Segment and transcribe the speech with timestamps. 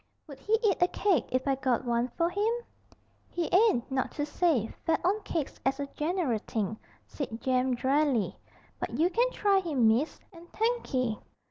[0.25, 2.53] 'Would he eat a cake if I got one for him?'
[3.29, 8.35] 'He ain't, not to say, fed on cakes as a general thing,' said Jem drily,
[8.79, 11.19] 'but you can try him, miss, and thankee.'